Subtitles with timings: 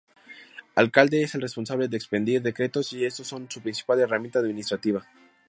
[0.73, 5.05] Alcalde es el responsable de expedir decretos y estos son su principal herramienta administrativa.